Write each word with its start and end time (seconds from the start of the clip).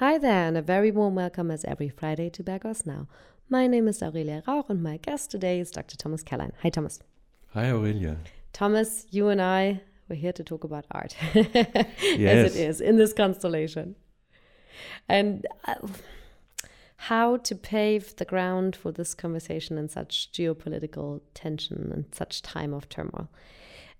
Hi 0.00 0.16
there, 0.16 0.48
and 0.48 0.56
a 0.56 0.62
very 0.62 0.90
warm 0.90 1.14
welcome 1.14 1.50
as 1.50 1.62
every 1.66 1.90
Friday 1.90 2.30
to 2.30 2.42
Bergos 2.42 2.86
Now. 2.86 3.06
My 3.50 3.66
name 3.66 3.86
is 3.86 4.02
Aurelia 4.02 4.42
Rauch, 4.48 4.70
and 4.70 4.82
my 4.82 4.96
guest 4.96 5.30
today 5.30 5.60
is 5.60 5.70
Dr. 5.70 5.94
Thomas 5.94 6.22
Kellein. 6.22 6.52
Hi, 6.62 6.70
Thomas. 6.70 7.00
Hi, 7.52 7.70
Aurelia. 7.70 8.16
Thomas, 8.54 9.06
you 9.10 9.28
and 9.28 9.42
I, 9.42 9.82
we're 10.08 10.16
here 10.16 10.32
to 10.32 10.42
talk 10.42 10.64
about 10.64 10.86
art, 10.90 11.14
yes. 11.34 11.46
as 12.18 12.56
it 12.56 12.58
is 12.58 12.80
in 12.80 12.96
this 12.96 13.12
constellation. 13.12 13.94
And 15.06 15.46
uh, 15.66 15.74
how 16.96 17.36
to 17.36 17.54
pave 17.54 18.16
the 18.16 18.24
ground 18.24 18.76
for 18.76 18.92
this 18.92 19.12
conversation 19.12 19.76
in 19.76 19.90
such 19.90 20.32
geopolitical 20.32 21.20
tension 21.34 21.90
and 21.92 22.06
such 22.14 22.40
time 22.40 22.72
of 22.72 22.88
turmoil. 22.88 23.28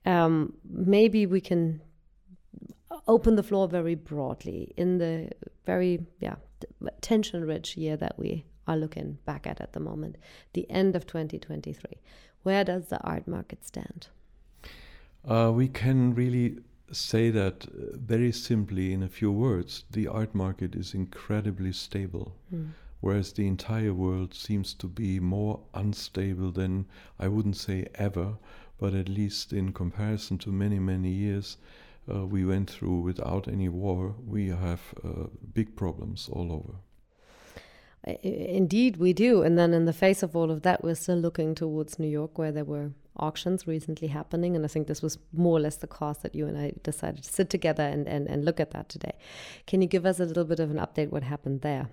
Um, 0.07 0.55
maybe 0.65 1.27
we 1.27 1.43
can 1.43 1.83
open 3.07 3.37
the 3.37 3.43
floor 3.43 3.69
very 3.69 3.95
broadly 3.95 4.73
in 4.79 4.97
the 4.97 5.31
very 5.65 6.05
yeah 6.21 6.37
tension 7.01 7.45
rich 7.45 7.77
year 7.77 7.97
that 7.97 8.19
we 8.19 8.45
are 8.67 8.77
looking 8.77 9.19
back 9.25 9.47
at 9.47 9.61
at 9.61 9.73
the 9.73 9.81
moment 9.81 10.17
the 10.53 10.71
end 10.71 10.95
of 10.95 11.07
2023 11.07 12.01
where 12.43 12.65
does 12.65 12.89
the 12.89 13.01
art 13.03 13.27
market 13.27 13.65
stand 13.65 14.09
uh, 15.27 15.51
we 15.55 15.69
can 15.69 16.15
really 16.15 16.59
say 16.93 17.31
that 17.31 17.67
uh, 17.67 17.97
very 17.97 18.33
simply 18.33 18.93
in 18.93 19.03
a 19.03 19.09
few 19.09 19.31
words 19.31 19.85
the 19.91 20.07
art 20.07 20.35
market 20.35 20.75
is 20.75 20.95
incredibly 20.95 21.73
stable 21.73 22.37
mm. 22.53 22.69
whereas 23.01 23.33
the 23.33 23.47
entire 23.47 23.95
world 23.95 24.35
seems 24.35 24.75
to 24.75 24.87
be 24.87 25.21
more 25.21 25.61
unstable 25.75 26.51
than 26.51 26.87
i 27.19 27.29
wouldn't 27.29 27.57
say 27.57 27.87
ever 27.95 28.37
but 28.79 28.95
at 28.95 29.09
least 29.09 29.53
in 29.53 29.73
comparison 29.73 30.37
to 30.39 30.51
many 30.51 30.79
many 30.79 31.11
years 31.11 31.57
uh, 32.13 32.27
we 32.27 32.45
went 32.45 32.71
through 32.71 33.01
without 33.01 33.49
any 33.49 33.69
war, 33.69 34.15
we 34.27 34.49
have 34.49 34.81
uh, 35.05 35.27
big 35.55 35.77
problems 35.77 36.29
all 36.33 36.53
over. 36.53 36.75
Indeed, 38.23 38.97
we 38.97 39.13
do. 39.13 39.43
And 39.43 39.59
then, 39.59 39.75
in 39.75 39.85
the 39.85 39.93
face 39.93 40.23
of 40.23 40.35
all 40.35 40.51
of 40.51 40.63
that, 40.63 40.83
we're 40.83 40.95
still 40.95 41.19
looking 41.19 41.55
towards 41.55 41.99
New 41.99 42.09
York, 42.09 42.39
where 42.39 42.51
there 42.51 42.65
were 42.65 42.93
auctions 43.19 43.67
recently 43.67 44.09
happening. 44.09 44.57
And 44.57 44.65
I 44.65 44.69
think 44.69 44.87
this 44.87 45.03
was 45.03 45.19
more 45.33 45.59
or 45.59 45.61
less 45.61 45.77
the 45.77 45.87
cause 45.87 46.19
that 46.19 46.35
you 46.35 46.47
and 46.47 46.57
I 46.57 46.73
decided 46.83 47.25
to 47.25 47.33
sit 47.33 47.51
together 47.51 47.83
and, 47.83 48.09
and, 48.09 48.27
and 48.27 48.45
look 48.45 48.59
at 48.59 48.71
that 48.71 48.89
today. 48.89 49.13
Can 49.67 49.83
you 49.83 49.89
give 49.89 50.07
us 50.07 50.19
a 50.19 50.25
little 50.25 50.45
bit 50.45 50.61
of 50.61 50.71
an 50.71 50.79
update 50.79 51.11
what 51.11 51.23
happened 51.23 51.61
there? 51.61 51.91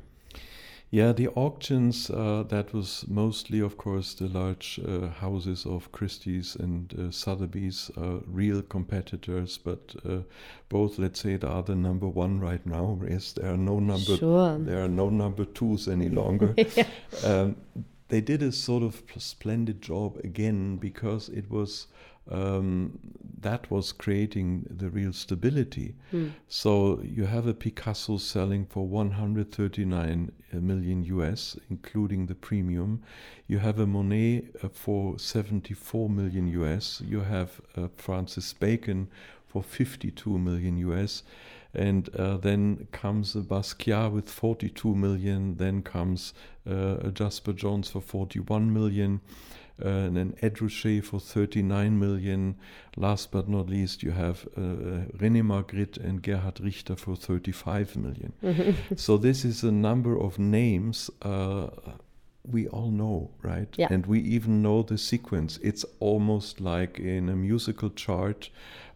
Yeah, 0.89 1.11
the 1.11 1.27
auctions, 1.29 2.09
uh, 2.09 2.45
that 2.47 2.73
was 2.73 3.03
mostly, 3.09 3.59
of 3.59 3.77
course, 3.77 4.13
the 4.13 4.27
large 4.29 4.79
uh, 4.87 5.07
houses 5.09 5.65
of 5.65 5.91
Christie's 5.91 6.55
and 6.55 6.93
uh, 6.97 7.11
Sotheby's, 7.11 7.91
uh, 7.97 8.19
real 8.25 8.61
competitors, 8.61 9.57
but 9.57 9.93
uh, 10.07 10.19
both, 10.69 10.97
let's 10.97 11.19
say, 11.19 11.37
are 11.43 11.63
the 11.63 11.75
number 11.75 12.07
one 12.07 12.39
right 12.39 12.65
now. 12.65 12.97
Yes, 13.05 13.33
there 13.33 13.51
are 13.51 13.57
no 13.57 13.79
number, 13.79 14.15
sure. 14.15 14.57
there 14.59 14.81
are 14.81 14.87
no 14.87 15.09
number 15.09 15.43
twos 15.43 15.89
any 15.89 16.07
longer. 16.21 16.53
yeah. 16.55 16.85
um, 17.25 17.57
they 18.07 18.21
did 18.21 18.41
a 18.41 18.53
sort 18.53 18.83
of 18.83 19.03
splendid 19.17 19.81
job 19.81 20.17
again 20.23 20.77
because 20.77 21.27
it 21.27 21.51
was 21.51 21.87
um, 22.31 22.99
that 23.39 23.69
was 23.69 23.91
creating 23.91 24.65
the 24.69 24.89
real 24.89 25.13
stability. 25.13 25.95
Mm. 26.11 26.31
So 26.47 27.01
you 27.03 27.25
have 27.25 27.47
a 27.47 27.53
Picasso 27.53 28.17
selling 28.17 28.65
for 28.65 28.87
139 28.87 30.31
million 30.53 31.03
US, 31.03 31.57
including 31.69 32.25
the 32.25 32.35
premium. 32.35 33.03
You 33.47 33.59
have 33.59 33.79
a 33.79 33.85
Monet 33.85 34.45
uh, 34.63 34.69
for 34.69 35.19
74 35.19 36.09
million 36.09 36.47
US. 36.47 37.01
You 37.05 37.21
have 37.21 37.61
uh, 37.75 37.87
Francis 37.95 38.51
Bacon 38.53 39.07
for 39.47 39.61
52 39.63 40.37
million 40.37 40.77
US. 40.77 41.23
And 41.73 42.09
uh, 42.15 42.37
then 42.37 42.87
comes 42.91 43.35
a 43.35 43.41
Basquiat 43.41 44.11
with 44.11 44.29
42 44.29 44.95
million. 44.95 45.57
Then 45.57 45.83
comes 45.83 46.33
uh, 46.67 46.97
a 47.01 47.11
Jasper 47.11 47.53
Johns 47.53 47.89
for 47.89 48.01
41 48.01 48.73
million 48.73 49.21
uh, 49.83 49.87
and 49.87 50.17
then 50.17 50.35
Ed 50.41 50.57
for 50.57 51.19
39 51.19 51.99
million. 51.99 52.55
Last 52.95 53.31
but 53.31 53.47
not 53.47 53.69
least, 53.69 54.03
you 54.03 54.11
have 54.11 54.47
uh, 54.57 54.61
uh 54.61 54.65
René 55.17 55.43
Magritte 55.43 55.97
and 55.97 56.21
Gerhard 56.21 56.59
Richter 56.59 56.95
for 56.95 57.15
35 57.15 57.95
million. 57.95 58.33
so 58.95 59.17
this 59.17 59.45
is 59.45 59.63
a 59.63 59.71
number 59.71 60.19
of 60.19 60.39
names 60.39 61.09
uh, 61.21 61.67
we 62.49 62.67
all 62.67 62.91
know, 62.91 63.31
right? 63.41 63.67
Yeah. 63.77 63.87
And 63.89 64.05
we 64.05 64.19
even 64.21 64.61
know 64.61 64.81
the 64.81 64.97
sequence. 64.97 65.59
It's 65.61 65.85
almost 65.99 66.61
like 66.61 66.99
in 66.99 67.29
a 67.29 67.35
musical 67.35 67.89
chart. 67.89 68.49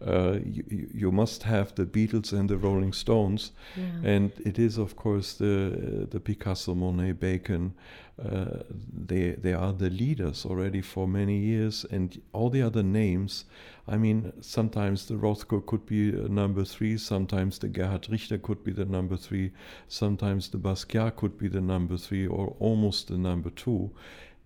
Uh, 0.06 0.40
you, 0.44 0.90
you, 0.94 1.12
must 1.12 1.44
have 1.44 1.76
the 1.76 1.86
Beatles 1.86 2.34
and 2.34 2.50
the 2.50 2.58
Rolling 2.58 2.92
Stones, 2.92 3.52
yeah. 3.78 3.84
and 4.04 4.32
it 4.44 4.58
is, 4.58 4.80
of 4.80 4.96
course, 4.96 5.34
the 5.34 6.08
the 6.10 6.20
Picasso, 6.20 6.74
Monet, 6.74 7.12
Bacon. 7.14 7.74
Uh, 8.20 8.64
they 8.92 9.32
they 9.32 9.54
are 9.54 9.74
the 9.74 9.92
leaders 9.92 10.44
already 10.46 10.82
for 10.82 11.08
many 11.08 11.38
years, 11.38 11.86
and 11.92 12.20
all 12.34 12.50
the 12.50 12.64
other 12.64 12.82
names. 12.82 13.46
I 13.88 13.98
mean, 13.98 14.34
sometimes 14.42 15.06
the 15.06 15.16
Rothko 15.16 15.66
could 15.66 15.86
be 15.86 16.12
number 16.12 16.66
three, 16.66 16.98
sometimes 16.98 17.60
the 17.60 17.68
Gerhard 17.68 18.08
Richter 18.10 18.40
could 18.40 18.64
be 18.64 18.72
the 18.72 18.86
number 18.86 19.18
three, 19.18 19.52
sometimes 19.88 20.50
the 20.50 20.58
Basquiat 20.58 21.16
could 21.16 21.38
be 21.38 21.48
the 21.48 21.62
number 21.62 21.98
three, 21.98 22.26
or 22.26 22.56
almost 22.60 23.08
the 23.08 23.18
number 23.18 23.50
two. 23.52 23.92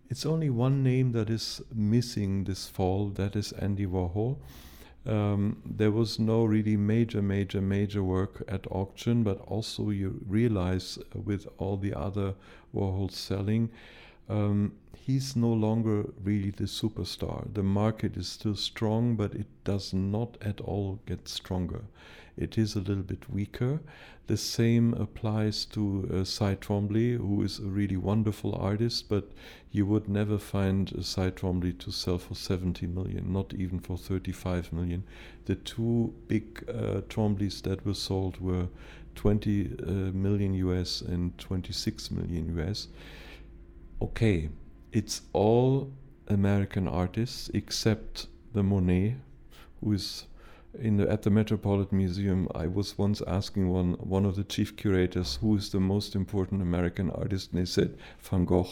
It's 0.09 0.25
only 0.25 0.49
one 0.49 0.83
name 0.83 1.13
that 1.13 1.29
is 1.29 1.61
missing 1.73 2.43
this 2.43 2.67
fall. 2.67 3.09
That 3.09 3.35
is 3.35 3.51
Andy 3.53 3.85
Warhol 3.85 4.37
um, 5.05 5.61
there 5.65 5.91
was 5.91 6.19
no 6.19 6.45
really 6.45 6.77
major, 6.77 7.21
major, 7.21 7.61
major 7.61 8.03
work 8.03 8.43
at 8.47 8.65
auction, 8.71 9.23
but 9.23 9.39
also 9.41 9.89
you 9.89 10.21
realize 10.27 10.97
with 11.13 11.47
all 11.57 11.77
the 11.77 11.93
other 11.93 12.33
Warhols 12.73 13.11
selling, 13.11 13.69
um, 14.29 14.73
he's 14.95 15.35
no 15.35 15.53
longer 15.53 16.05
really 16.23 16.49
the 16.49 16.63
superstar. 16.63 17.53
The 17.53 17.63
market 17.63 18.17
is 18.17 18.27
still 18.27 18.55
strong, 18.55 19.15
but 19.15 19.33
it 19.35 19.47
does 19.63 19.93
not 19.93 20.37
at 20.41 20.61
all 20.61 20.99
get 21.05 21.27
stronger. 21.27 21.83
It 22.37 22.57
is 22.57 22.75
a 22.75 22.79
little 22.79 23.03
bit 23.03 23.29
weaker. 23.29 23.81
The 24.27 24.37
same 24.37 24.93
applies 24.95 25.63
to 25.65 26.09
uh, 26.11 26.23
Cy 26.23 26.55
Twombly, 26.55 27.17
who 27.17 27.43
is 27.43 27.59
a 27.59 27.67
really 27.67 27.95
wonderful 27.95 28.55
artist, 28.55 29.07
but 29.07 29.31
you 29.71 29.85
would 29.85 30.09
never 30.09 30.39
find 30.39 30.91
a 30.93 31.03
Cy 31.03 31.29
Twombly 31.29 31.77
to 31.79 31.91
sell 31.91 32.17
for 32.17 32.33
70 32.33 32.87
million, 32.87 33.31
not 33.31 33.53
even 33.53 33.79
for 33.79 33.97
35 33.97 34.73
million. 34.73 35.03
The 35.45 35.55
two 35.55 36.13
big 36.27 36.65
uh, 36.67 37.01
Twomblys 37.07 37.61
that 37.61 37.85
were 37.85 37.93
sold 37.93 38.41
were 38.41 38.67
20 39.13 39.77
uh, 39.79 39.91
million 40.11 40.55
US 40.55 41.01
and 41.01 41.37
26 41.37 42.11
million 42.11 42.57
US. 42.59 42.87
Okay, 44.01 44.49
it's 44.91 45.21
all 45.31 45.91
American 46.27 46.87
artists 46.87 47.49
except 47.53 48.27
the 48.53 48.63
Monet, 48.63 49.15
who 49.81 49.93
is 49.93 50.25
in 50.79 50.97
the, 50.97 51.09
at 51.09 51.21
the 51.21 51.29
Metropolitan 51.29 51.97
Museum, 51.97 52.47
I 52.53 52.67
was 52.67 52.97
once 52.97 53.21
asking 53.25 53.69
one 53.69 53.93
one 53.93 54.25
of 54.25 54.35
the 54.35 54.43
chief 54.43 54.75
curators 54.75 55.37
who 55.41 55.55
is 55.55 55.69
the 55.69 55.79
most 55.79 56.15
important 56.15 56.61
American 56.61 57.09
artist, 57.11 57.51
and 57.51 57.61
they 57.61 57.65
said 57.65 57.97
Van 58.19 58.45
Gogh. 58.45 58.67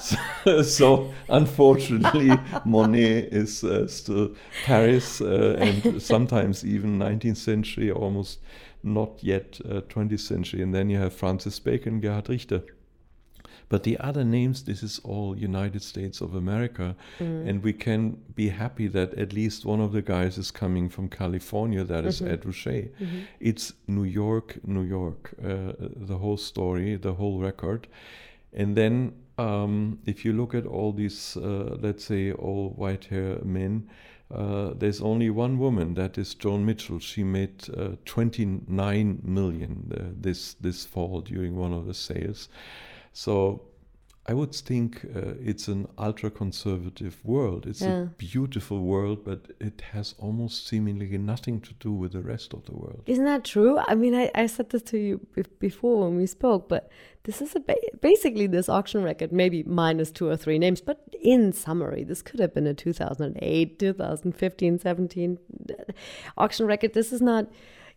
so, 0.00 0.62
so, 0.62 1.14
unfortunately, 1.28 2.36
Monet 2.64 3.28
is 3.30 3.62
uh, 3.62 3.86
still 3.86 4.34
Paris, 4.64 5.20
uh, 5.20 5.56
and 5.58 6.02
sometimes 6.02 6.64
even 6.64 6.98
19th 6.98 7.36
century, 7.36 7.90
almost 7.90 8.40
not 8.82 9.22
yet 9.22 9.60
uh, 9.64 9.80
20th 9.82 10.20
century. 10.20 10.62
And 10.62 10.74
then 10.74 10.90
you 10.90 10.98
have 10.98 11.14
Francis 11.14 11.58
Bacon, 11.58 12.00
Gerhard 12.00 12.28
Richter. 12.28 12.62
But 13.68 13.82
the 13.82 13.98
other 13.98 14.24
names, 14.24 14.64
this 14.64 14.82
is 14.82 15.00
all 15.04 15.36
United 15.36 15.82
States 15.82 16.20
of 16.20 16.34
America. 16.34 16.94
Mm. 17.18 17.48
And 17.48 17.62
we 17.62 17.72
can 17.72 18.18
be 18.34 18.48
happy 18.48 18.88
that 18.88 19.14
at 19.14 19.32
least 19.32 19.64
one 19.64 19.80
of 19.80 19.92
the 19.92 20.02
guys 20.02 20.38
is 20.38 20.50
coming 20.50 20.88
from 20.88 21.08
California, 21.08 21.84
That 21.84 22.04
is 22.04 22.20
mm-hmm. 22.20 22.32
Ed 22.32 22.42
Ruscha. 22.42 22.90
Mm-hmm. 22.90 23.20
It's 23.40 23.72
New 23.86 24.04
York, 24.04 24.58
New 24.64 24.82
York, 24.82 25.34
uh, 25.42 25.72
the 25.78 26.18
whole 26.18 26.36
story, 26.36 26.96
the 26.96 27.14
whole 27.14 27.40
record. 27.40 27.88
And 28.52 28.76
then 28.76 29.14
um, 29.38 29.98
if 30.06 30.24
you 30.24 30.32
look 30.32 30.54
at 30.54 30.66
all 30.66 30.92
these, 30.92 31.36
uh, 31.36 31.76
let's 31.80 32.04
say, 32.04 32.32
all 32.32 32.70
white 32.76 33.06
hair 33.06 33.38
men, 33.44 33.88
uh, 34.32 34.72
there's 34.76 35.00
only 35.00 35.30
one 35.30 35.58
woman, 35.58 35.94
that 35.94 36.16
is 36.18 36.34
Joan 36.34 36.64
Mitchell. 36.64 36.98
She 36.98 37.22
made 37.22 37.68
uh, 37.76 37.90
29 38.04 39.20
million 39.22 39.92
uh, 39.94 40.12
this 40.20 40.54
this 40.54 40.84
fall 40.84 41.20
during 41.20 41.56
one 41.56 41.72
of 41.72 41.86
the 41.86 41.94
sales. 41.94 42.48
So 43.14 43.62
I 44.26 44.32
would 44.32 44.54
think 44.54 45.04
uh, 45.04 45.34
it's 45.40 45.68
an 45.68 45.86
ultra 45.98 46.30
conservative 46.30 47.24
world. 47.24 47.66
It's 47.66 47.82
yeah. 47.82 48.02
a 48.02 48.06
beautiful 48.06 48.80
world, 48.80 49.24
but 49.24 49.52
it 49.60 49.82
has 49.92 50.14
almost 50.18 50.66
seemingly 50.66 51.16
nothing 51.18 51.60
to 51.60 51.74
do 51.74 51.92
with 51.92 52.12
the 52.12 52.22
rest 52.22 52.54
of 52.54 52.64
the 52.64 52.72
world. 52.72 53.02
Isn't 53.06 53.26
that 53.26 53.44
true? 53.44 53.78
I 53.86 53.94
mean, 53.94 54.14
I, 54.14 54.30
I 54.34 54.46
said 54.46 54.70
this 54.70 54.82
to 54.84 54.98
you 54.98 55.20
before 55.60 56.04
when 56.04 56.16
we 56.16 56.26
spoke, 56.26 56.68
but 56.68 56.90
this 57.22 57.40
is 57.40 57.54
ba 57.66 57.76
basically 58.00 58.46
this 58.46 58.68
auction 58.68 59.02
record, 59.02 59.30
maybe 59.30 59.62
minus 59.62 60.10
two 60.10 60.28
or 60.28 60.36
three 60.36 60.58
names, 60.58 60.80
but 60.80 60.98
in 61.20 61.52
summary, 61.52 62.02
this 62.02 62.20
could 62.20 62.40
have 62.40 62.52
been 62.52 62.66
a 62.66 62.74
2008, 62.74 63.78
2015, 63.78 64.78
17 64.78 65.38
uh, 65.70 65.92
auction 66.36 66.66
record. 66.66 66.94
This 66.94 67.12
is 67.12 67.20
not 67.20 67.46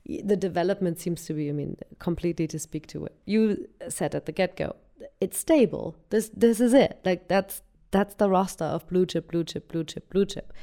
the 0.06 0.38
development 0.38 1.00
seems 1.00 1.26
to 1.26 1.34
be, 1.34 1.50
I 1.50 1.52
mean, 1.54 1.78
completely 2.00 2.48
to 2.48 2.60
speak 2.60 2.88
to 2.88 3.00
what 3.02 3.14
you 3.26 3.68
said 3.90 4.16
at 4.16 4.26
the 4.26 4.32
get 4.32 4.56
go. 4.56 4.76
It's 5.22 5.38
stable. 5.38 5.96
This 6.10 6.30
this 6.30 6.60
is 6.60 6.74
it. 6.74 7.00
Like 7.04 7.28
that's 7.28 7.62
that's 7.92 8.16
the 8.16 8.30
roster 8.30 8.66
of 8.66 8.88
blue 8.88 9.06
chip, 9.06 9.32
blue 9.32 9.44
chip, 9.44 9.68
blue 9.68 9.84
chip, 9.84 10.10
blue 10.10 10.26
chip. 10.26 10.54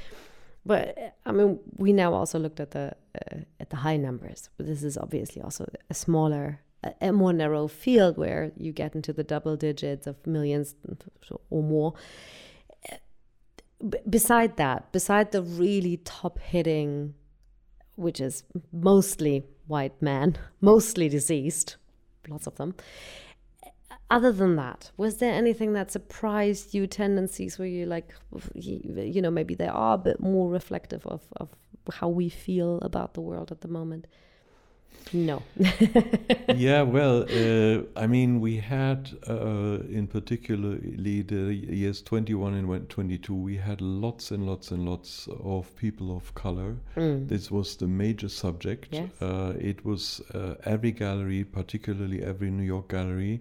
But 0.67 1.17
I 1.27 1.33
mean, 1.33 1.61
we 1.77 1.93
now 1.93 2.15
also 2.15 2.39
looked 2.39 2.61
at 2.61 2.71
the 2.71 2.95
uh, 3.15 3.41
at 3.61 3.71
the 3.71 3.77
high 3.77 3.97
numbers. 3.97 4.49
But 4.57 4.67
this 4.67 4.83
is 4.83 4.97
obviously 4.97 5.43
also 5.43 5.67
a 5.91 5.95
smaller, 5.95 6.61
a, 6.83 6.93
a 7.01 7.13
more 7.13 7.33
narrow 7.33 7.69
field 7.69 8.17
where 8.17 8.53
you 8.57 8.73
get 8.73 8.95
into 8.95 9.13
the 9.13 9.25
double 9.25 9.57
digits 9.57 10.07
of 10.07 10.27
millions 10.27 10.75
or 11.51 11.63
more. 11.63 11.95
Beside 14.09 14.57
that, 14.57 14.93
beside 14.93 15.33
the 15.33 15.43
really 15.43 15.99
top 15.99 16.39
hitting, 16.39 17.15
which 17.97 18.19
is 18.19 18.45
mostly 18.73 19.45
white 19.67 20.01
men, 20.01 20.39
mostly 20.61 21.09
deceased, 21.11 21.77
lots 22.29 22.47
of 22.47 22.55
them, 22.55 22.75
other 24.11 24.33
than 24.33 24.57
that, 24.57 24.91
was 24.97 25.17
there 25.17 25.33
anything 25.33 25.73
that 25.73 25.91
surprised 25.91 26.75
you? 26.75 26.87
Tendencies 26.87 27.59
where 27.59 27.69
you 27.69 27.87
like, 27.87 28.15
you 28.55 29.23
know, 29.23 29.31
maybe 29.31 29.55
they 29.55 29.69
are 29.69 29.95
a 29.95 29.99
bit 29.99 30.21
more 30.21 30.51
reflective 30.51 31.07
of 31.07 31.23
of 31.37 31.49
how 31.93 32.09
we 32.09 32.29
feel 32.29 32.79
about 32.79 33.15
the 33.15 33.21
world 33.21 33.51
at 33.51 33.61
the 33.61 33.69
moment. 33.69 34.07
No. 35.13 35.43
yeah, 36.55 36.83
well, 36.83 37.25
uh, 37.25 37.83
I 37.97 38.07
mean, 38.07 38.41
we 38.41 38.57
had, 38.57 39.11
uh, 39.29 39.79
in 39.89 40.07
particularly 40.07 41.23
the 41.23 41.55
years 41.55 42.01
21 42.03 42.55
and 42.55 42.89
22, 42.89 43.35
we 43.35 43.57
had 43.57 43.81
lots 43.81 44.31
and 44.31 44.47
lots 44.47 44.71
and 44.71 44.89
lots 44.89 45.29
of 45.43 45.75
people 45.77 46.17
of 46.17 46.35
color. 46.35 46.77
Mm. 46.97 47.29
This 47.29 47.51
was 47.51 47.77
the 47.77 47.87
major 47.87 48.29
subject. 48.29 48.89
Yes. 48.93 49.11
Uh, 49.21 49.55
it 49.59 49.85
was 49.85 50.21
uh, 50.33 50.55
every 50.65 50.93
gallery, 50.93 51.45
particularly 51.45 52.23
every 52.23 52.51
New 52.51 52.65
York 52.65 52.89
gallery, 52.89 53.41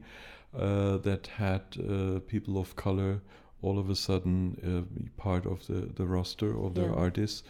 uh, 0.58 0.98
that 0.98 1.28
had 1.28 1.62
uh, 1.80 2.20
people 2.28 2.58
of 2.58 2.76
color 2.76 3.22
all 3.64 3.80
of 3.80 3.90
a 3.90 3.96
sudden 3.96 4.58
uh, 4.62 5.22
part 5.22 5.46
of 5.46 5.66
the, 5.68 5.90
the 5.96 6.06
roster 6.06 6.62
of 6.62 6.76
their 6.76 6.90
yeah. 6.90 6.96
artists. 6.96 7.44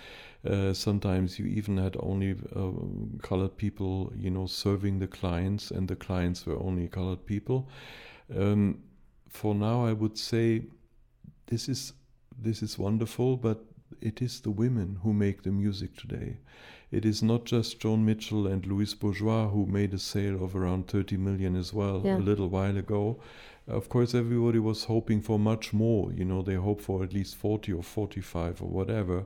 Uh, 0.47 0.71
sometimes 0.71 1.39
you 1.39 1.45
even 1.45 1.77
had 1.77 1.97
only 1.99 2.35
uh, 2.55 2.69
colored 3.21 3.57
people, 3.57 4.13
you 4.15 4.29
know, 4.29 4.45
serving 4.45 4.99
the 4.99 5.07
clients, 5.07 5.71
and 5.71 5.87
the 5.87 5.95
clients 5.95 6.45
were 6.45 6.59
only 6.59 6.87
colored 6.87 7.25
people. 7.25 7.67
Um, 8.37 8.83
for 9.27 9.55
now, 9.55 9.85
I 9.85 9.93
would 9.93 10.17
say 10.17 10.63
this 11.47 11.67
is 11.67 11.93
this 12.39 12.61
is 12.61 12.77
wonderful, 12.77 13.37
but 13.37 13.63
it 14.01 14.21
is 14.21 14.41
the 14.41 14.51
women 14.51 14.99
who 15.01 15.13
make 15.13 15.43
the 15.43 15.51
music 15.51 15.95
today. 15.95 16.37
It 16.93 17.05
is 17.05 17.23
not 17.23 17.45
just 17.45 17.79
Joan 17.79 18.05
Mitchell 18.05 18.45
and 18.45 18.67
Louise 18.67 18.93
Bourgeois 18.93 19.47
who 19.47 19.65
made 19.65 19.95
a 19.95 19.97
sale 19.97 20.43
of 20.43 20.55
around 20.55 20.87
30 20.87 21.17
million 21.17 21.55
as 21.55 21.73
well 21.73 22.03
yeah. 22.05 22.17
a 22.17 22.19
little 22.19 22.49
while 22.49 22.77
ago. 22.77 23.19
Of 23.67 23.89
course, 23.89 24.13
everybody 24.13 24.59
was 24.59 24.83
hoping 24.83 25.19
for 25.19 25.39
much 25.39 25.73
more. 25.73 26.13
You 26.13 26.23
know, 26.23 26.43
they 26.43 26.53
hope 26.53 26.81
for 26.81 27.03
at 27.03 27.11
least 27.11 27.35
40 27.35 27.73
or 27.73 27.81
45 27.81 28.61
or 28.61 28.67
whatever. 28.67 29.25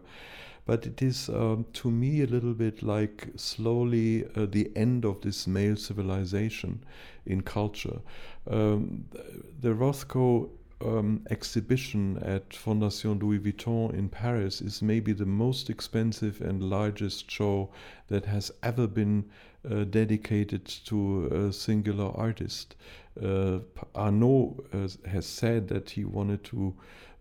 But 0.65 0.85
it 0.85 1.01
is, 1.01 1.27
um, 1.27 1.65
to 1.73 1.91
me, 1.91 2.21
a 2.21 2.25
little 2.25 2.53
bit 2.53 2.83
like 2.83 3.27
slowly 3.35 4.25
uh, 4.33 4.45
the 4.45 4.71
end 4.73 5.03
of 5.03 5.19
this 5.19 5.45
male 5.45 5.75
civilization 5.75 6.85
in 7.25 7.41
culture. 7.41 7.99
Um, 8.49 9.05
the 9.59 9.73
Rothko 9.73 10.49
um, 10.81 11.25
exhibition 11.29 12.17
at 12.17 12.49
Fondation 12.49 13.19
Louis 13.21 13.39
Vuitton 13.39 13.93
in 13.93 14.09
Paris 14.09 14.61
is 14.61 14.81
maybe 14.81 15.13
the 15.13 15.25
most 15.25 15.69
expensive 15.69 16.41
and 16.41 16.61
largest 16.61 17.29
show 17.31 17.69
that 18.07 18.25
has 18.25 18.51
ever 18.61 18.87
been 18.87 19.25
uh, 19.69 19.83
dedicated 19.85 20.65
to 20.65 21.27
a 21.27 21.53
singular 21.53 22.11
artist. 22.15 22.75
Uh, 23.21 23.59
Arnault 23.95 24.63
uh, 24.71 24.87
has 25.09 25.25
said 25.25 25.67
that 25.69 25.89
he 25.89 26.05
wanted 26.05 26.43
to 26.45 26.75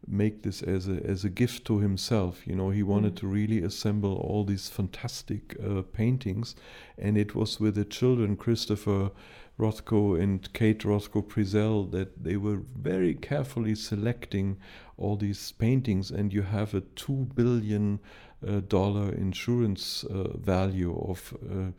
make 0.09 0.43
this 0.43 0.63
as 0.63 0.89
a 0.89 1.05
as 1.05 1.25
a 1.25 1.31
gift 1.31 1.65
to 1.67 1.79
himself. 1.79 2.47
You 2.47 2.55
know, 2.55 2.71
he 2.71 2.83
wanted 2.83 3.15
mm. 3.15 3.21
to 3.21 3.27
really 3.27 3.63
assemble 3.63 4.17
all 4.17 4.45
these 4.45 4.69
fantastic 4.69 5.57
uh, 5.63 5.83
paintings, 5.83 6.55
and 6.99 7.17
it 7.17 7.35
was 7.35 7.61
with 7.61 7.75
the 7.75 7.85
children, 7.85 8.37
Christopher 8.37 9.11
Rothko 9.59 10.21
and 10.21 10.53
Kate 10.53 10.81
Rothko 10.81 11.27
Prizel, 11.27 11.91
that 11.91 12.23
they 12.23 12.37
were 12.37 12.61
very 12.77 13.15
carefully 13.15 13.75
selecting 13.75 14.59
all 14.99 15.17
these 15.17 15.53
paintings, 15.53 16.11
and 16.11 16.33
you 16.33 16.43
have 16.43 16.75
a 16.75 16.83
two 16.83 17.29
billion 17.35 17.99
uh, 18.47 18.61
dollar 18.69 19.13
insurance 19.13 20.05
uh, 20.05 20.37
value 20.37 20.97
of. 20.99 21.37
Uh, 21.45 21.73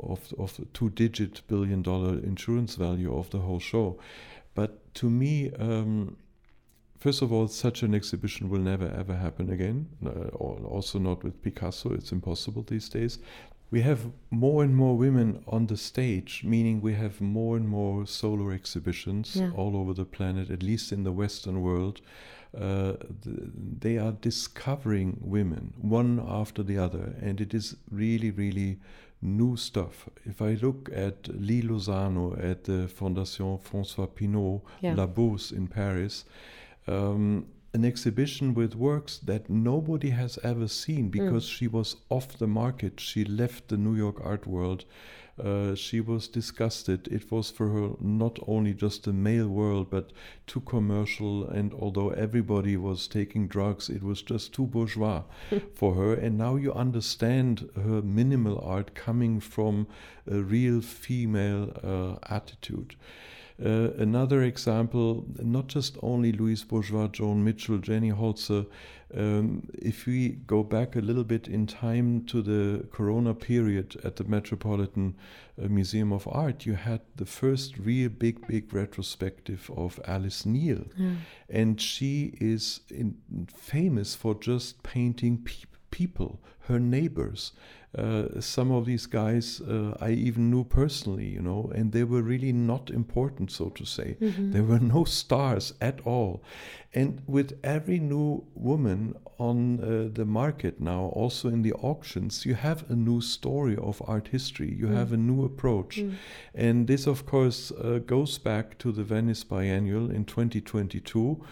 of, 0.00 0.34
of 0.38 0.54
the 0.58 0.66
two 0.74 0.90
digit 0.90 1.40
billion 1.48 1.80
dollar 1.80 2.18
insurance 2.18 2.74
value 2.74 3.16
of 3.16 3.30
the 3.30 3.38
whole 3.38 3.58
show. 3.58 3.98
But 4.54 4.94
to 4.96 5.08
me, 5.08 5.50
um, 5.52 6.18
first 6.98 7.22
of 7.22 7.32
all, 7.32 7.48
such 7.48 7.82
an 7.82 7.94
exhibition 7.94 8.48
will 8.48 8.60
never 8.60 8.88
ever 8.88 9.14
happen 9.14 9.50
again. 9.50 9.88
Uh, 10.04 10.28
also, 10.36 10.98
not 10.98 11.22
with 11.24 11.42
Picasso, 11.42 11.92
it's 11.92 12.12
impossible 12.12 12.62
these 12.62 12.88
days. 12.88 13.18
We 13.70 13.82
have 13.82 14.06
more 14.30 14.62
and 14.62 14.76
more 14.76 14.96
women 14.96 15.42
on 15.48 15.66
the 15.66 15.76
stage, 15.76 16.42
meaning 16.44 16.80
we 16.80 16.94
have 16.94 17.20
more 17.20 17.56
and 17.56 17.68
more 17.68 18.06
solo 18.06 18.50
exhibitions 18.50 19.34
yeah. 19.34 19.50
all 19.56 19.76
over 19.76 19.92
the 19.92 20.04
planet, 20.04 20.50
at 20.50 20.62
least 20.62 20.92
in 20.92 21.02
the 21.02 21.10
Western 21.10 21.62
world. 21.62 22.00
Uh, 22.56 22.92
they 23.80 23.98
are 23.98 24.12
discovering 24.12 25.18
women 25.20 25.74
one 25.80 26.24
after 26.26 26.62
the 26.62 26.78
other, 26.78 27.16
and 27.20 27.40
it 27.40 27.52
is 27.52 27.76
really, 27.90 28.30
really 28.30 28.78
new 29.20 29.56
stuff. 29.56 30.08
If 30.24 30.40
I 30.40 30.54
look 30.54 30.88
at 30.92 31.28
Lee 31.28 31.62
Lozano 31.62 32.42
at 32.42 32.64
the 32.64 32.88
Fondation 32.88 33.60
Francois 33.60 34.06
Pinault, 34.06 34.62
yeah. 34.80 34.94
La 34.94 35.06
Bourse 35.06 35.50
in 35.50 35.66
Paris, 35.66 36.24
um, 36.86 37.46
an 37.74 37.84
exhibition 37.84 38.54
with 38.54 38.74
works 38.74 39.18
that 39.18 39.50
nobody 39.50 40.10
has 40.10 40.38
ever 40.42 40.66
seen 40.66 41.08
mm. 41.08 41.10
because 41.10 41.44
mm. 41.44 41.52
she 41.52 41.68
was 41.68 41.96
off 42.08 42.38
the 42.38 42.46
market. 42.46 42.98
She 42.98 43.24
left 43.24 43.68
the 43.68 43.76
New 43.76 43.94
York 43.94 44.16
art 44.24 44.46
world. 44.46 44.84
Uh, 45.38 45.74
she 45.74 46.00
was 46.00 46.28
disgusted. 46.28 47.06
It 47.08 47.30
was 47.30 47.50
for 47.50 47.68
her 47.68 47.90
not 48.00 48.38
only 48.46 48.72
just 48.72 49.06
a 49.06 49.12
male 49.12 49.48
world, 49.48 49.90
but 49.90 50.12
too 50.46 50.60
commercial. 50.60 51.46
And 51.46 51.74
although 51.74 52.10
everybody 52.10 52.78
was 52.78 53.06
taking 53.06 53.46
drugs, 53.46 53.90
it 53.90 54.02
was 54.02 54.22
just 54.22 54.54
too 54.54 54.66
bourgeois 54.66 55.24
for 55.74 55.94
her. 55.94 56.14
And 56.14 56.38
now 56.38 56.56
you 56.56 56.72
understand 56.72 57.68
her 57.76 58.00
minimal 58.00 58.58
art 58.60 58.94
coming 58.94 59.40
from 59.40 59.86
a 60.26 60.38
real 60.38 60.80
female 60.80 61.70
uh, 61.84 62.34
attitude. 62.34 62.96
Uh, 63.64 63.90
another 63.98 64.42
example, 64.42 65.24
not 65.38 65.66
just 65.66 65.96
only 66.02 66.30
Louise 66.30 66.62
Bourgeois, 66.62 67.08
Joan 67.08 67.42
Mitchell, 67.42 67.78
Jenny 67.78 68.10
Holzer, 68.12 68.66
um, 69.14 69.68
if 69.72 70.04
we 70.06 70.30
go 70.46 70.62
back 70.62 70.96
a 70.96 71.00
little 71.00 71.24
bit 71.24 71.46
in 71.48 71.66
time 71.66 72.24
to 72.26 72.42
the 72.42 72.86
Corona 72.88 73.34
period 73.34 73.98
at 74.04 74.16
the 74.16 74.24
Metropolitan 74.24 75.14
uh, 75.62 75.68
Museum 75.68 76.12
of 76.12 76.28
Art, 76.28 76.66
you 76.66 76.74
had 76.74 77.00
the 77.14 77.24
first 77.24 77.78
real 77.78 78.10
big, 78.10 78.46
big 78.46 78.74
retrospective 78.74 79.70
of 79.74 80.00
Alice 80.06 80.44
Neel. 80.44 80.84
Mm. 80.98 81.18
And 81.48 81.80
she 81.80 82.34
is 82.40 82.80
in, 82.90 83.16
famous 83.54 84.14
for 84.14 84.34
just 84.34 84.82
painting 84.82 85.38
pe- 85.38 85.68
people, 85.90 86.40
her 86.62 86.80
neighbors. 86.80 87.52
Uh, 87.96 88.40
some 88.40 88.70
of 88.70 88.84
these 88.84 89.06
guys 89.06 89.62
uh, 89.62 89.96
I 90.00 90.10
even 90.10 90.50
knew 90.50 90.64
personally, 90.64 91.28
you 91.28 91.40
know, 91.40 91.72
and 91.74 91.92
they 91.92 92.04
were 92.04 92.20
really 92.20 92.52
not 92.52 92.90
important, 92.90 93.50
so 93.50 93.70
to 93.70 93.86
say. 93.86 94.16
Mm-hmm. 94.20 94.52
There 94.52 94.64
were 94.64 94.78
no 94.96 95.04
stars 95.04 95.72
at 95.80 96.00
all. 96.04 96.42
And 96.92 97.22
with 97.26 97.58
every 97.64 97.98
new 97.98 98.44
woman 98.54 99.14
on 99.38 99.80
uh, 99.80 100.08
the 100.12 100.24
market 100.24 100.80
now, 100.80 101.06
also 101.14 101.48
in 101.48 101.62
the 101.62 101.72
auctions, 101.74 102.44
you 102.44 102.54
have 102.54 102.90
a 102.90 102.94
new 102.94 103.20
story 103.20 103.76
of 103.76 104.02
art 104.06 104.28
history. 104.28 104.74
You 104.74 104.86
mm. 104.86 104.94
have 104.94 105.12
a 105.12 105.16
new 105.16 105.44
approach. 105.44 105.96
Mm. 105.96 106.14
And 106.54 106.86
this, 106.86 107.06
of 107.06 107.26
course, 107.26 107.70
uh, 107.70 108.00
goes 108.06 108.38
back 108.38 108.78
to 108.78 108.92
the 108.92 109.04
Venice 109.04 109.44
Biennial 109.44 110.10
in 110.10 110.24
2022. 110.24 111.42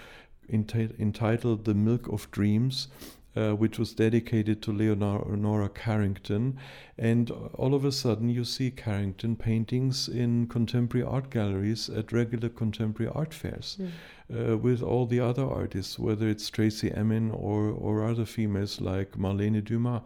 entitled 0.51 1.65
The 1.65 1.75
Milk 1.75 2.09
of 2.09 2.31
Dreams, 2.31 2.89
uh, 3.37 3.53
which 3.53 3.79
was 3.79 3.93
dedicated 3.95 4.63
to 4.63 4.73
Leonora 4.73 5.69
Carrington. 5.69 6.59
And 6.97 7.31
all 7.55 7.75
of 7.75 7.85
a 7.85 7.93
sudden, 7.93 8.29
you 8.29 8.45
see 8.45 8.71
Carrington 8.71 9.37
paintings 9.37 10.09
in 10.09 10.47
contemporary 10.47 11.07
art 11.07 11.31
galleries 11.31 11.89
at 11.89 12.13
regular 12.13 12.49
contemporary 12.49 13.11
art 13.15 13.35
fairs. 13.35 13.79
Mm. 13.81 13.91
Uh, 14.33 14.57
with 14.57 14.83
all 14.83 15.05
the 15.05 15.21
other 15.21 15.45
artists, 15.45 15.99
whether 15.99 16.27
it's 16.27 16.49
Tracey 16.49 16.91
Emin 16.91 17.31
or, 17.31 17.69
or 17.69 18.09
other 18.09 18.25
females 18.25 18.81
like 18.81 19.19
Marlene 19.19 19.63
Dumas. 19.63 20.01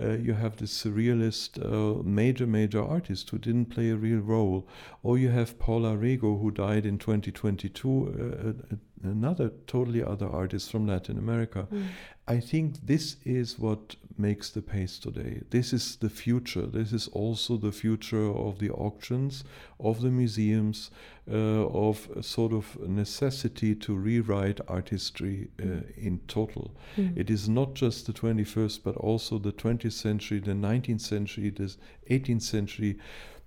Uh, 0.00 0.12
you 0.12 0.32
have 0.32 0.56
this 0.56 0.72
surrealist, 0.84 1.58
uh, 1.60 2.02
major, 2.04 2.46
major 2.46 2.82
artist 2.82 3.28
who 3.30 3.38
didn't 3.38 3.66
play 3.66 3.90
a 3.90 3.96
real 3.96 4.20
role. 4.20 4.66
Or 5.02 5.18
you 5.18 5.30
have 5.30 5.58
Paula 5.58 5.96
Rego, 5.96 6.40
who 6.40 6.50
died 6.50 6.86
in 6.86 6.98
2022, 6.98 8.54
uh, 8.70 8.76
another 9.02 9.52
totally 9.66 10.02
other 10.02 10.28
artist 10.28 10.70
from 10.70 10.86
Latin 10.86 11.18
America. 11.18 11.66
Mm. 11.72 11.86
I 12.26 12.40
think 12.40 12.86
this 12.86 13.16
is 13.24 13.58
what 13.58 13.96
makes 14.18 14.50
the 14.50 14.60
pace 14.60 14.98
today. 14.98 15.40
This 15.50 15.72
is 15.72 15.96
the 15.96 16.10
future. 16.10 16.66
This 16.66 16.92
is 16.92 17.08
also 17.08 17.56
the 17.56 17.72
future 17.72 18.30
of 18.30 18.58
the 18.58 18.70
auctions, 18.70 19.44
of 19.80 20.02
the 20.02 20.10
museums, 20.10 20.90
uh, 21.30 21.66
of 21.68 22.08
a 22.16 22.22
sort 22.22 22.52
of 22.52 22.78
necessity 22.86 23.74
to 23.76 23.94
rewrite 23.94 24.60
art 24.68 24.90
history 24.90 25.48
uh, 25.58 25.62
mm. 25.62 25.96
in 25.96 26.20
total. 26.28 26.72
Mm. 26.96 27.16
It 27.16 27.30
is 27.30 27.48
not 27.48 27.74
just 27.74 28.06
the 28.06 28.12
21st, 28.12 28.80
but 28.82 28.96
also 28.96 29.38
the 29.38 29.52
20th 29.52 29.92
century, 29.92 30.40
the 30.40 30.52
19th 30.52 31.00
century, 31.00 31.50
the 31.50 31.74
18th 32.10 32.42
century 32.42 32.98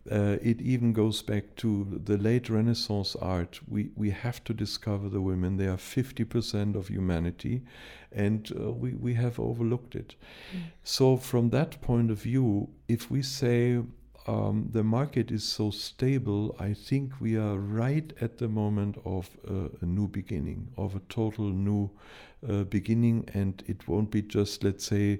uh, 0.09 0.37
it 0.41 0.61
even 0.61 0.93
goes 0.93 1.21
back 1.21 1.55
to 1.57 2.01
the 2.03 2.17
late 2.17 2.49
Renaissance 2.49 3.15
art. 3.17 3.59
We, 3.67 3.91
we 3.95 4.09
have 4.09 4.43
to 4.45 4.53
discover 4.53 5.09
the 5.09 5.21
women. 5.21 5.57
They 5.57 5.67
are 5.67 5.77
50% 5.77 6.75
of 6.75 6.87
humanity, 6.87 7.61
and 8.11 8.51
uh, 8.59 8.71
we, 8.71 8.93
we 8.93 9.13
have 9.15 9.39
overlooked 9.39 9.95
it. 9.95 10.15
Mm. 10.55 10.61
So, 10.83 11.17
from 11.17 11.51
that 11.51 11.81
point 11.81 12.09
of 12.09 12.21
view, 12.21 12.69
if 12.87 13.11
we 13.11 13.21
say 13.21 13.81
um, 14.27 14.69
the 14.71 14.83
market 14.83 15.31
is 15.31 15.43
so 15.43 15.71
stable, 15.71 16.55
I 16.59 16.73
think 16.73 17.13
we 17.19 17.37
are 17.37 17.57
right 17.57 18.13
at 18.21 18.37
the 18.37 18.47
moment 18.47 18.97
of 19.03 19.29
uh, 19.47 19.69
a 19.81 19.85
new 19.85 20.07
beginning, 20.07 20.69
of 20.77 20.95
a 20.95 21.01
total 21.09 21.45
new 21.45 21.89
uh, 22.47 22.63
beginning, 22.63 23.27
and 23.33 23.63
it 23.67 23.87
won't 23.87 24.11
be 24.11 24.21
just, 24.21 24.63
let's 24.63 24.85
say, 24.85 25.19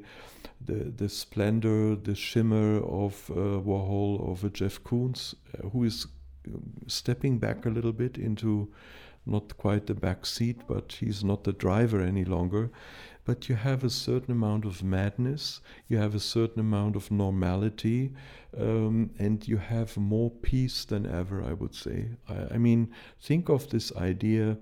the, 0.66 0.92
the 0.96 1.10
splendor, 1.10 1.96
the 1.96 2.16
shimmer 2.16 2.78
of 2.78 3.30
uh, 3.32 3.60
Warhol, 3.60 4.32
of 4.32 4.44
a 4.44 4.50
Jeff 4.50 4.84
Koons, 4.84 5.34
uh, 5.58 5.70
who 5.70 5.84
is 5.84 6.06
um, 6.48 6.62
stepping 6.88 7.40
back 7.40 7.66
a 7.66 7.70
little 7.70 7.94
bit 7.94 8.18
into 8.18 8.72
not 9.32 9.58
quite 9.58 9.88
the 9.88 9.96
back 9.96 10.26
seat, 10.26 10.62
but 10.68 10.98
he's 11.00 11.24
not 11.24 11.44
the 11.44 11.54
driver 11.54 12.02
any 12.02 12.26
longer 12.26 12.70
but 13.24 13.48
you 13.48 13.56
have 13.56 13.84
a 13.84 13.90
certain 13.90 14.32
amount 14.32 14.66
of 14.66 14.84
madness, 14.84 15.62
you 15.88 15.98
have 15.98 16.16
a 16.16 16.20
certain 16.20 16.60
amount 16.60 16.96
of 16.96 17.12
normality, 17.12 18.12
um, 18.58 19.12
and 19.20 19.48
you 19.48 19.58
have 19.58 19.96
more 19.96 20.32
peace 20.32 20.86
than 20.86 21.06
ever, 21.06 21.44
I 21.44 21.54
would 21.54 21.76
say. 21.76 22.10
I, 22.28 22.56
I 22.56 22.58
mean, 22.58 22.92
think 23.20 23.50
of 23.50 23.70
this 23.70 23.96
idea 23.96 24.58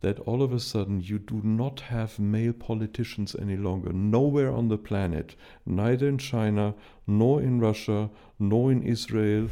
that 0.00 0.20
all 0.20 0.42
of 0.42 0.52
a 0.52 0.60
sudden 0.60 1.00
you 1.00 1.18
do 1.18 1.40
not 1.42 1.80
have 1.80 2.18
male 2.18 2.52
politicians 2.52 3.34
any 3.40 3.56
longer, 3.56 3.92
nowhere 3.92 4.52
on 4.52 4.68
the 4.68 4.78
planet, 4.78 5.34
neither 5.64 6.06
in 6.06 6.18
China, 6.18 6.74
nor 7.06 7.42
in 7.42 7.58
Russia, 7.58 8.10
nor 8.38 8.70
in 8.70 8.82
Israel, 8.82 9.48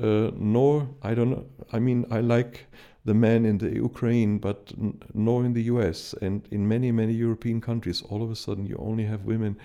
uh, 0.00 0.30
nor, 0.36 0.88
I 1.02 1.14
don't 1.14 1.30
know, 1.30 1.46
I 1.72 1.80
mean, 1.80 2.06
I 2.10 2.20
like 2.20 2.66
the 3.06 3.14
men 3.14 3.46
in 3.46 3.58
the 3.58 3.72
Ukraine, 3.74 4.38
but 4.38 4.72
nor 5.14 5.44
in 5.44 5.52
the 5.52 5.62
US 5.74 6.14
and 6.20 6.46
in 6.50 6.68
many, 6.68 6.90
many 6.92 7.14
European 7.14 7.60
countries. 7.60 8.02
All 8.02 8.22
of 8.22 8.30
a 8.30 8.36
sudden, 8.36 8.66
you 8.66 8.76
only 8.78 9.04
have 9.04 9.24
women. 9.24 9.56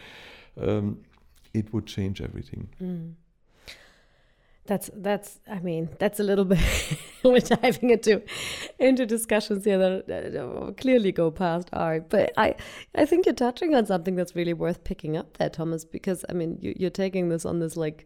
Um, 0.60 1.00
it 1.54 1.74
would 1.74 1.88
change 1.88 2.22
everything. 2.22 2.70
Mm. 2.82 3.14
That's 4.68 4.92
that's. 4.94 5.40
I 5.50 5.60
mean, 5.60 5.90
that's 5.98 6.20
a 6.20 6.24
little 6.24 6.46
bit. 6.54 6.60
we're 7.24 7.40
diving 7.40 7.90
into 7.90 8.22
into 8.78 9.08
discussions 9.08 9.66
here 9.66 9.80
that, 9.80 10.08
that 10.08 10.76
clearly 10.78 11.12
go 11.12 11.32
past 11.32 11.68
art. 11.74 12.10
But 12.10 12.32
I 12.38 12.56
I 12.94 13.06
think 13.06 13.26
you're 13.26 13.34
touching 13.34 13.74
on 13.74 13.88
something 13.88 14.16
that's 14.16 14.36
really 14.36 14.54
worth 14.54 14.84
picking 14.84 15.18
up 15.18 15.38
there, 15.38 15.50
Thomas. 15.50 15.84
Because 15.84 16.24
I 16.30 16.34
mean, 16.34 16.60
you, 16.62 16.76
you're 16.78 16.98
taking 17.06 17.30
this 17.30 17.44
on 17.44 17.60
this 17.60 17.76
like 17.76 18.06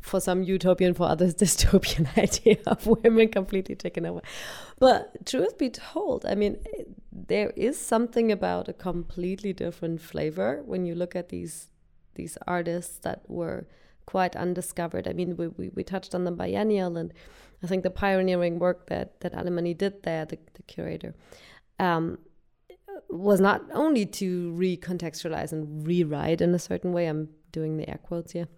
for 0.00 0.20
some 0.20 0.42
utopian, 0.42 0.94
for 0.94 1.08
others 1.08 1.34
dystopian 1.42 2.06
idea 2.18 2.58
of 2.66 2.86
women 2.86 3.28
completely 3.28 3.74
taken 3.74 4.06
over. 4.06 4.20
But 4.78 5.26
truth 5.26 5.58
be 5.58 5.70
told, 5.70 6.24
I 6.26 6.34
mean, 6.34 6.56
there 7.12 7.50
is 7.50 7.78
something 7.78 8.32
about 8.32 8.68
a 8.68 8.72
completely 8.72 9.52
different 9.52 10.00
flavor 10.00 10.62
when 10.64 10.84
you 10.84 10.94
look 10.94 11.14
at 11.14 11.28
these 11.28 11.68
these 12.14 12.36
artists 12.46 12.98
that 12.98 13.22
were 13.26 13.66
quite 14.04 14.36
undiscovered. 14.36 15.08
I 15.08 15.14
mean, 15.14 15.34
we, 15.38 15.48
we, 15.48 15.70
we 15.70 15.82
touched 15.82 16.14
on 16.14 16.24
the 16.24 16.30
biennial, 16.30 16.98
and 16.98 17.10
I 17.62 17.66
think 17.66 17.84
the 17.84 17.90
pioneering 17.90 18.58
work 18.58 18.88
that 18.88 19.20
that 19.20 19.32
Alemani 19.32 19.76
did 19.76 20.02
there, 20.02 20.24
the, 20.24 20.38
the 20.54 20.62
curator, 20.62 21.14
um, 21.78 22.18
was 23.08 23.40
not 23.40 23.62
only 23.72 24.04
to 24.04 24.52
recontextualize 24.52 25.52
and 25.52 25.86
rewrite 25.86 26.40
in 26.40 26.54
a 26.54 26.58
certain 26.58 26.92
way. 26.92 27.06
I'm 27.06 27.28
doing 27.50 27.76
the 27.76 27.88
air 27.88 27.98
quotes 28.02 28.32
here 28.32 28.48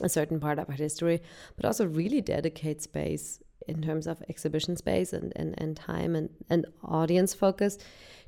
a 0.00 0.08
certain 0.08 0.40
part 0.40 0.58
of 0.58 0.68
our 0.68 0.74
history, 0.74 1.20
but 1.56 1.64
also 1.64 1.86
really 1.86 2.20
dedicate 2.20 2.82
space 2.82 3.40
in 3.68 3.82
terms 3.82 4.06
of 4.06 4.22
exhibition 4.28 4.76
space 4.76 5.12
and, 5.12 5.32
and, 5.36 5.54
and 5.58 5.76
time 5.76 6.16
and, 6.16 6.30
and 6.50 6.66
audience 6.82 7.34
focus 7.34 7.78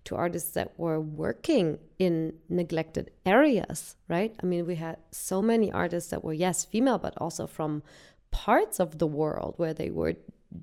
to 0.05 0.15
artists 0.15 0.51
that 0.53 0.79
were 0.79 1.01
working 1.01 1.79
in 1.99 2.35
neglected 2.49 3.11
areas, 3.25 3.97
right? 4.09 4.35
I 4.43 4.47
mean, 4.47 4.67
we 4.67 4.77
had 4.77 4.99
so 5.11 5.41
many 5.41 5.73
artists 5.73 6.11
that 6.11 6.23
were, 6.23 6.35
yes, 6.35 6.65
female, 6.65 6.99
but 6.99 7.15
also 7.17 7.47
from 7.47 7.83
parts 8.31 8.81
of 8.81 8.99
the 8.99 9.07
world 9.07 9.55
where 9.57 9.73
they 9.73 9.91
were 9.91 10.15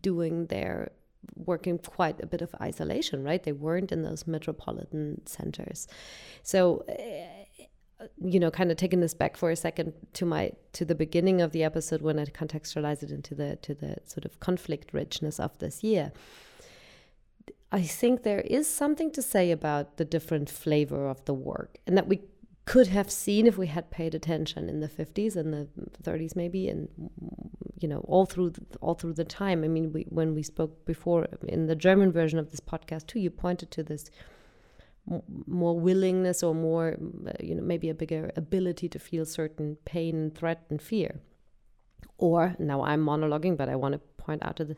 doing 0.01 0.45
their 0.47 0.91
working 1.35 1.77
quite 1.77 2.21
a 2.21 2.25
bit 2.25 2.41
of 2.41 2.53
isolation, 2.61 3.23
right? 3.23 3.43
They 3.43 3.51
weren't 3.51 3.91
in 3.91 4.03
those 4.03 4.27
metropolitan 4.27 5.25
centers. 5.25 5.87
So, 6.43 6.83
eh, 6.87 7.40
you 8.23 8.39
know 8.39 8.51
kind 8.51 8.71
of 8.71 8.77
taking 8.77 8.99
this 8.99 9.13
back 9.13 9.37
for 9.37 9.51
a 9.51 9.55
second 9.55 9.93
to 10.13 10.25
my 10.25 10.51
to 10.73 10.85
the 10.85 10.95
beginning 10.95 11.41
of 11.41 11.51
the 11.51 11.63
episode 11.63 12.01
when 12.01 12.19
i 12.19 12.25
contextualize 12.25 13.03
it 13.03 13.11
into 13.11 13.35
the 13.35 13.55
to 13.57 13.73
the 13.73 13.95
sort 14.05 14.25
of 14.25 14.39
conflict 14.39 14.93
richness 14.93 15.39
of 15.39 15.57
this 15.59 15.83
year. 15.83 16.11
I 17.73 17.83
think 17.83 18.23
there 18.23 18.41
is 18.41 18.67
something 18.69 19.11
to 19.11 19.21
say 19.21 19.49
about 19.49 19.95
the 19.95 20.03
different 20.03 20.49
flavor 20.49 21.07
of 21.07 21.23
the 21.23 21.33
work 21.33 21.77
and 21.87 21.97
that 21.97 22.07
we 22.07 22.19
could 22.65 22.87
have 22.87 23.09
seen 23.09 23.47
if 23.47 23.57
we 23.57 23.67
had 23.67 23.89
paid 23.91 24.13
attention 24.13 24.67
in 24.67 24.81
the 24.81 24.89
50s 24.89 25.35
and 25.35 25.53
the 25.53 25.67
30s 26.03 26.35
maybe 26.35 26.67
and 26.67 26.89
you 27.79 27.87
know 27.87 27.99
all 28.07 28.25
through 28.25 28.51
the, 28.51 28.61
all 28.81 28.93
through 28.93 29.13
the 29.13 29.23
time. 29.23 29.63
I 29.63 29.67
mean 29.67 29.93
we, 29.93 30.03
when 30.09 30.35
we 30.35 30.43
spoke 30.43 30.85
before 30.85 31.27
in 31.47 31.67
the 31.67 31.75
german 31.75 32.11
version 32.11 32.39
of 32.39 32.51
this 32.51 32.59
podcast 32.59 33.07
too 33.07 33.19
you 33.19 33.29
pointed 33.29 33.71
to 33.71 33.83
this 33.83 34.11
more 35.47 35.79
willingness 35.79 36.43
or 36.43 36.53
more 36.53 36.97
uh, 37.27 37.31
you 37.39 37.55
know 37.55 37.63
maybe 37.63 37.89
a 37.89 37.93
bigger 37.93 38.31
ability 38.35 38.87
to 38.89 38.99
feel 38.99 39.25
certain 39.25 39.77
pain 39.85 40.15
and 40.15 40.35
threat 40.35 40.63
and 40.69 40.81
fear. 40.81 41.19
Or 42.17 42.55
now 42.59 42.83
i'm 42.83 43.03
monologuing 43.03 43.57
but 43.57 43.67
i 43.67 43.75
want 43.75 43.93
to 43.93 43.99
point 44.23 44.43
out 44.43 44.55
to 44.57 44.65
the 44.65 44.77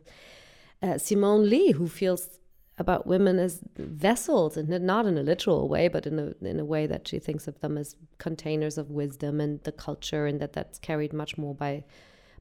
uh, 0.81 0.97
Simone 0.97 1.49
Leigh 1.49 1.71
who 1.71 1.87
feels 1.87 2.39
about 2.77 3.05
women 3.05 3.37
as 3.37 3.59
vessels 3.77 4.57
and 4.57 4.69
not 4.81 5.05
in 5.05 5.17
a 5.17 5.23
literal 5.23 5.69
way 5.69 5.87
but 5.87 6.07
in 6.07 6.17
a 6.19 6.33
in 6.45 6.59
a 6.59 6.65
way 6.65 6.87
that 6.87 7.07
she 7.07 7.19
thinks 7.19 7.47
of 7.47 7.59
them 7.59 7.77
as 7.77 7.95
containers 8.17 8.77
of 8.77 8.89
wisdom 8.89 9.39
and 9.39 9.61
the 9.63 9.71
culture 9.71 10.25
and 10.25 10.39
that 10.39 10.53
that's 10.53 10.79
carried 10.79 11.13
much 11.13 11.37
more 11.37 11.53
by 11.53 11.83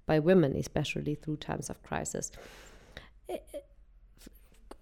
by 0.06 0.18
women 0.18 0.56
especially 0.56 1.14
through 1.14 1.36
times 1.36 1.68
of 1.68 1.82
crisis. 1.82 2.30
Eh, 3.28 3.38
eh, 3.54 3.58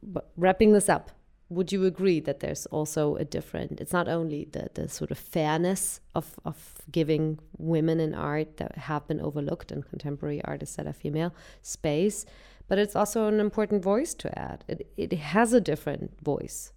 but 0.03 0.31
wrapping 0.37 0.73
this 0.73 0.89
up 0.89 1.11
would 1.51 1.73
you 1.73 1.85
agree 1.85 2.21
that 2.21 2.41
there's 2.41 2.65
also 2.67 3.17
a 3.17 3.25
different 3.25 3.81
it's 3.81 3.93
not 3.93 4.09
only 4.09 4.49
the, 4.53 4.71
the 4.75 4.89
sort 4.89 5.11
of 5.11 5.19
fairness 5.19 6.01
of, 6.15 6.41
of 6.45 6.81
giving 6.91 7.39
women 7.59 8.01
in 8.01 8.15
art 8.15 8.57
that 8.57 8.77
have 8.79 9.07
been 9.07 9.21
overlooked 9.21 9.71
and 9.71 9.87
contemporary 9.89 10.41
artists 10.45 10.77
that 10.77 10.87
are 10.87 10.93
female 10.93 11.35
space 11.61 12.25
but 12.71 12.79
it's 12.79 12.95
also 12.95 13.27
an 13.27 13.41
important 13.41 13.83
voice 13.83 14.15
to 14.15 14.39
add. 14.39 14.65
It, 14.69 14.93
it 14.97 15.13
has 15.13 15.53
a 15.53 15.61
different 15.61 16.21
voice. 16.23 16.73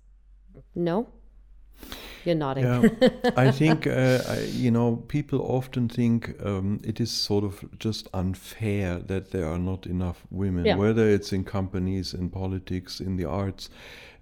No 0.74 1.08
you're 2.25 2.36
nodding. 2.36 2.66
Yeah, 2.66 3.10
I 3.38 3.52
think 3.52 3.88
uh, 3.88 4.20
I, 4.28 4.40
you 4.52 4.72
know 4.72 4.98
people 5.08 5.42
often 5.42 5.90
think 5.90 6.36
um, 6.44 6.80
it 6.84 7.00
is 7.00 7.12
sort 7.12 7.44
of 7.44 7.63
just 7.80 8.08
unfair 8.13 9.00
that 9.00 9.32
there 9.32 9.48
are 9.48 9.60
not 9.60 9.86
enough 9.86 10.24
women, 10.32 10.66
yeah. 10.66 10.75
whether 10.75 11.08
it's 11.08 11.34
in 11.34 11.44
companies, 11.44 12.13
in 12.13 12.30
politics, 12.30 13.00
in 13.00 13.18
the 13.18 13.25
arts. 13.25 13.70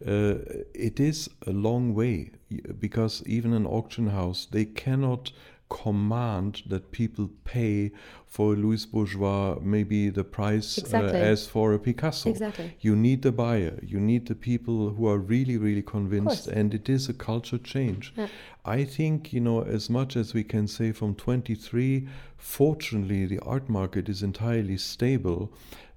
Uh, 0.05 0.35
it 0.73 0.99
is 0.99 1.29
a 1.45 1.51
long 1.51 1.93
way 1.93 2.31
because 2.79 3.21
even 3.27 3.53
an 3.53 3.67
auction 3.67 4.07
house 4.07 4.47
they 4.49 4.65
cannot 4.65 5.31
command 5.69 6.63
that 6.65 6.91
people 6.91 7.29
pay 7.45 7.91
for 8.31 8.55
Louise 8.55 8.85
Bourgeois 8.85 9.57
maybe 9.61 10.09
the 10.09 10.23
price 10.23 10.77
uh, 10.77 10.81
exactly. 10.83 11.19
uh, 11.19 11.31
as 11.33 11.47
for 11.47 11.73
a 11.73 11.79
Picasso. 11.79 12.29
Exactly. 12.29 12.73
You 12.79 12.95
need 12.95 13.23
the 13.23 13.31
buyer. 13.33 13.77
You 13.83 13.99
need 13.99 14.27
the 14.27 14.35
people 14.35 14.91
who 14.91 15.05
are 15.05 15.17
really, 15.17 15.57
really 15.57 15.81
convinced, 15.81 16.47
and 16.47 16.73
it 16.73 16.87
is 16.87 17.09
a 17.09 17.13
culture 17.13 17.57
change. 17.57 18.13
Yeah. 18.15 18.27
I 18.63 18.85
think, 18.85 19.33
you 19.33 19.41
know, 19.41 19.63
as 19.63 19.89
much 19.89 20.15
as 20.15 20.33
we 20.33 20.45
can 20.45 20.69
say 20.69 20.93
from 20.93 21.13
23, 21.15 22.07
fortunately, 22.37 23.25
the 23.25 23.39
art 23.39 23.67
market 23.67 24.07
is 24.07 24.23
entirely 24.23 24.77
stable 24.77 25.51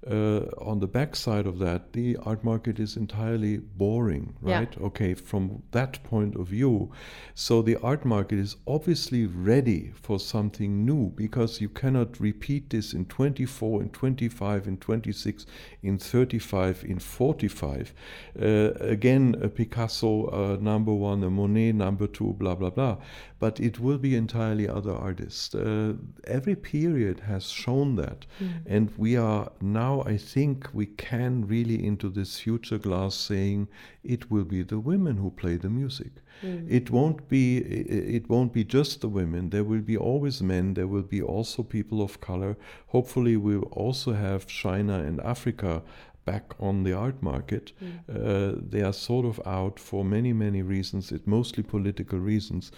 uh, 0.09 0.41
on 0.59 0.79
the 0.79 0.87
backside 0.87 1.47
of 1.47 1.57
that, 1.59 1.93
the 1.93 2.15
art 2.17 2.43
market 2.43 2.79
is 2.79 2.95
entirely 2.95 3.57
boring, 3.57 4.35
right? 4.41 4.73
Yeah. 4.77 4.85
Okay, 4.87 5.13
from 5.15 5.63
that 5.71 6.03
point 6.03 6.35
of 6.35 6.47
view. 6.47 6.91
So 7.33 7.61
the 7.61 7.77
art 7.77 8.05
market 8.05 8.37
is 8.37 8.55
obviously 8.67 9.25
ready 9.25 9.93
for 9.95 10.19
something 10.19 10.85
new 10.85 11.11
because 11.15 11.59
you 11.59 11.69
cannot 11.69 12.19
repeat 12.25 12.69
this 12.69 12.93
in 12.93 13.05
24, 13.05 13.83
in 13.83 13.89
25, 13.89 14.67
in 14.67 14.77
26, 14.77 15.45
in 15.83 15.97
35, 15.97 16.83
in 16.83 16.99
45. 16.99 17.93
Uh, 18.41 18.45
again, 18.95 19.35
a 19.41 19.49
Picasso 19.49 20.25
uh, 20.27 20.57
number 20.61 20.93
one, 20.93 21.23
a 21.23 21.29
Monet 21.29 21.73
number 21.73 22.07
two, 22.07 22.33
blah, 22.33 22.55
blah, 22.55 22.71
blah. 22.71 22.97
But 23.39 23.59
it 23.59 23.79
will 23.79 23.97
be 23.97 24.15
entirely 24.15 24.67
other 24.67 24.93
artists. 24.93 25.53
Uh, 25.53 25.93
every 26.25 26.55
period 26.55 27.19
has 27.21 27.51
shown 27.51 27.95
that. 27.95 28.25
Mm. 28.41 28.49
And 28.65 28.91
we 28.97 29.17
are 29.17 29.51
now 29.61 30.03
I 30.05 30.17
think 30.17 30.69
we 30.73 30.87
can 30.87 31.47
really 31.47 31.85
into 31.85 32.09
this 32.09 32.39
future 32.39 32.77
glass 32.77 33.15
saying 33.15 33.67
it 34.03 34.31
will 34.31 34.45
be 34.45 34.63
the 34.63 34.79
women 34.79 35.17
who 35.17 35.31
play 35.31 35.57
the 35.57 35.69
music. 35.69 36.13
Mm. 36.43 36.69
It 36.69 36.91
won't 36.91 37.27
be 37.29 37.57
it 37.57 38.29
won't 38.29 38.53
be 38.53 38.63
just 38.63 39.01
the 39.01 39.09
women. 39.09 39.49
There 39.49 39.63
will 39.63 39.81
be 39.81 39.97
always 39.97 40.41
men. 40.41 40.73
There 40.73 40.87
will 40.87 41.09
be 41.17 41.21
also 41.21 41.63
people 41.63 42.01
of 42.01 42.14
color. 42.21 42.57
Hopefully, 42.87 43.37
we'll 43.37 43.63
also 43.71 44.13
have 44.13 44.47
China 44.47 44.99
and 44.99 45.19
Africa 45.21 45.81
back 46.25 46.53
on 46.59 46.83
the 46.83 46.93
art 46.93 47.21
market. 47.21 47.71
Mm. 47.81 47.99
Uh, 48.09 48.59
they 48.69 48.81
are 48.81 48.93
sort 48.93 49.25
of 49.25 49.39
out 49.45 49.79
for 49.79 50.03
many, 50.03 50.33
many 50.33 50.61
reasons. 50.61 51.11
It's 51.11 51.27
mostly 51.27 51.63
political 51.63 52.19
reasons. 52.19 52.71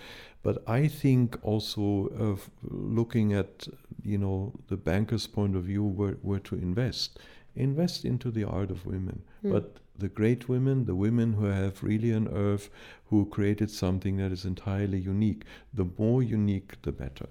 But 0.44 0.64
I 0.68 0.88
think 0.88 1.38
also 1.42 2.08
of 2.20 2.50
looking 2.62 3.34
at, 3.34 3.68
you 4.04 4.18
know, 4.18 4.54
the 4.68 4.78
banker's 4.78 5.28
point 5.28 5.56
of 5.56 5.64
view 5.64 5.84
where, 5.84 6.18
where 6.22 6.40
to 6.40 6.56
invest. 6.56 7.20
Invest 7.56 8.06
into 8.06 8.30
the 8.30 8.44
art 8.44 8.70
of 8.70 8.86
women. 8.86 9.24
Mm. 9.44 9.52
But 9.54 9.78
the 9.98 10.10
great 10.10 10.48
women, 10.48 10.86
the 10.86 10.96
women 10.96 11.34
who 11.34 11.46
have 11.46 11.82
really 11.82 12.12
an 12.12 12.28
earth, 12.28 12.70
who 13.06 13.26
created 13.26 13.72
something 13.72 14.18
that 14.18 14.32
is 14.32 14.46
entirely 14.46 15.00
unique. 15.00 15.44
The 15.74 15.88
more 15.98 16.22
unique, 16.22 16.82
the 16.84 16.92
better 16.92 17.28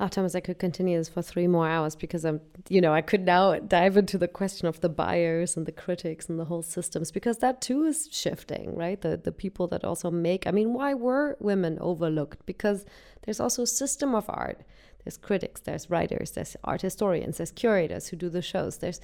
oh 0.00 0.08
thomas 0.08 0.34
i 0.34 0.40
could 0.40 0.58
continue 0.58 0.96
this 0.96 1.08
for 1.08 1.22
three 1.22 1.46
more 1.46 1.68
hours 1.68 1.96
because 1.96 2.24
i'm 2.24 2.40
you 2.68 2.80
know 2.80 2.92
i 2.92 3.00
could 3.00 3.24
now 3.24 3.58
dive 3.58 3.96
into 3.96 4.16
the 4.16 4.28
question 4.28 4.68
of 4.68 4.80
the 4.80 4.88
buyers 4.88 5.56
and 5.56 5.66
the 5.66 5.72
critics 5.72 6.28
and 6.28 6.38
the 6.38 6.44
whole 6.44 6.62
systems 6.62 7.10
because 7.10 7.38
that 7.38 7.60
too 7.60 7.84
is 7.84 8.08
shifting 8.10 8.74
right? 8.74 9.00
The 9.00 9.16
the 9.16 9.32
people 9.32 9.66
that 9.68 9.84
also 9.84 10.10
make 10.10 10.46
i 10.46 10.50
mean 10.50 10.72
why 10.72 10.94
were 10.94 11.36
women 11.40 11.78
overlooked? 11.80 12.46
Because 12.46 12.84
there's 13.22 13.40
also 13.40 13.62
a 13.62 13.66
system 13.66 14.14
of 14.14 14.24
art. 14.28 14.62
There's 15.04 15.16
critics 15.16 15.60
there's 15.60 15.90
writers 15.90 16.32
there's 16.32 16.56
art 16.64 16.82
historians 16.82 17.38
there's 17.38 17.52
curators 17.52 18.08
who 18.08 18.16
do 18.16 18.28
the 18.28 18.42
shows 18.42 18.78
there's 18.78 19.00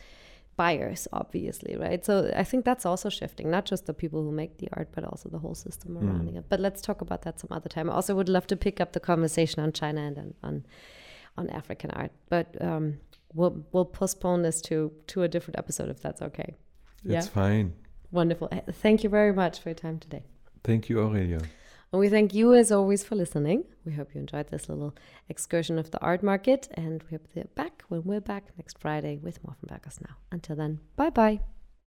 buyers 0.56 1.08
obviously 1.12 1.76
right? 1.76 2.04
So 2.04 2.32
i 2.36 2.44
think 2.44 2.64
that's 2.64 2.86
also 2.86 3.08
shifting 3.08 3.50
not 3.50 3.64
just 3.64 3.86
the 3.86 3.94
people 3.94 4.22
who 4.22 4.30
make 4.30 4.58
the 4.58 4.68
art 4.72 4.88
but 4.92 5.04
also 5.04 5.28
the 5.28 5.38
whole 5.38 5.54
system 5.54 5.96
hmm. 5.96 6.06
around 6.06 6.28
mm. 6.28 6.36
it. 6.36 6.44
But 6.48 6.60
let's 6.60 6.80
talk 6.80 7.00
about 7.00 7.22
that 7.22 7.40
some 7.40 7.48
other 7.50 7.68
time. 7.68 7.90
I 7.90 7.94
also 7.94 8.14
would 8.14 8.28
love 8.28 8.46
to 8.48 8.56
pick 8.56 8.80
up 8.80 8.92
the 8.92 9.00
conversation 9.00 9.62
on 9.62 9.72
china 9.72 10.00
and 10.02 10.18
on 10.18 10.34
on, 10.42 10.66
on 11.38 11.50
african 11.50 11.90
art 11.90 12.12
but 12.28 12.46
um, 12.60 12.98
we'll 13.32 13.64
we'll 13.72 13.84
postpone 13.84 14.42
this 14.42 14.60
to 14.62 14.92
to 15.08 15.22
a 15.22 15.28
different 15.28 15.58
episode 15.58 15.90
if 15.90 16.00
that's 16.00 16.22
okay. 16.22 16.54
It's 17.04 17.26
yeah? 17.26 17.32
fine. 17.42 17.74
Wonderful. 18.10 18.48
Thank 18.70 19.02
you 19.02 19.10
very 19.10 19.32
much 19.32 19.60
for 19.60 19.70
your 19.70 19.74
time 19.74 19.98
today. 19.98 20.22
Thank 20.62 20.88
you 20.88 21.00
aurelia 21.00 21.40
and 21.94 22.00
we 22.00 22.08
thank 22.08 22.34
you 22.34 22.54
as 22.54 22.72
always 22.72 23.04
for 23.04 23.14
listening. 23.14 23.62
We 23.84 23.92
hope 23.92 24.16
you 24.16 24.20
enjoyed 24.20 24.48
this 24.48 24.68
little 24.68 24.96
excursion 25.28 25.78
of 25.78 25.92
the 25.92 26.00
art 26.00 26.24
market, 26.24 26.66
and 26.74 27.00
we 27.04 27.10
hope 27.12 27.28
to 27.28 27.34
be 27.36 27.42
back 27.54 27.84
when 27.86 28.02
we're 28.02 28.20
back 28.20 28.46
next 28.58 28.80
Friday 28.80 29.16
with 29.22 29.38
more 29.44 29.54
from 29.60 29.68
Bergos 29.68 30.00
Now. 30.00 30.16
Until 30.32 30.56
then, 30.56 30.80
bye 30.96 31.10
bye. 31.10 31.38